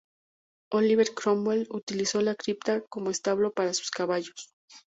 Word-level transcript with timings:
Oliver 0.71 1.13
Cromwell 1.13 1.67
utilizó 1.69 2.21
la 2.21 2.33
cripta 2.33 2.81
como 2.89 3.11
establo 3.11 3.53
para 3.53 3.75
sus 3.75 3.91
caballos. 3.91 4.55